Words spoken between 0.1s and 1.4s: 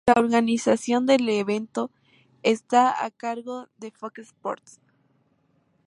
organización del